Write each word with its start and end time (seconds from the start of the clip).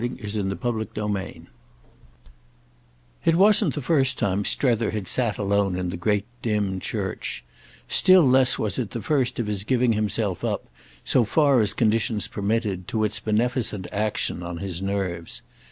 Volume 0.03 0.13
II 0.17 0.55
Book 0.55 0.95
Seventh 0.95 1.15
I 1.15 1.41
It 3.23 3.35
wasn't 3.35 3.75
the 3.75 3.83
first 3.83 4.17
time 4.17 4.43
Strether 4.43 4.89
had 4.89 5.07
sat 5.07 5.37
alone 5.37 5.75
in 5.75 5.89
the 5.91 5.95
great 5.95 6.25
dim 6.41 6.79
church—still 6.79 8.23
less 8.27 8.57
was 8.57 8.79
it 8.79 8.89
the 8.89 9.01
first 9.03 9.37
of 9.37 9.45
his 9.45 9.63
giving 9.63 9.93
himself 9.93 10.43
up, 10.43 10.65
so 11.05 11.23
far 11.23 11.61
as 11.61 11.75
conditions 11.75 12.27
permitted, 12.27 12.87
to 12.87 13.03
its 13.03 13.19
beneficent 13.19 13.85
action 13.91 14.41
on 14.41 14.57
his 14.57 14.81
nerves. 14.81 15.43